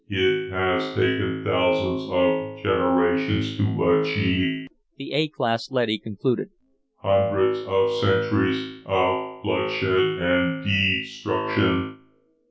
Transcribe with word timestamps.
"It 0.09 0.51
has 0.51 0.95
taken 0.95 1.43
thousands 1.45 2.09
of 2.11 2.63
generations 2.63 3.55
to 3.57 3.99
achieve," 4.01 4.67
the 4.97 5.13
A 5.13 5.27
class 5.27 5.69
leady 5.69 5.99
concluded. 5.99 6.49
"Hundreds 6.97 7.59
of 7.67 7.91
centuries 8.01 8.81
of 8.87 9.43
bloodshed 9.43 10.01
and 10.01 10.63
destruction. 10.65 11.99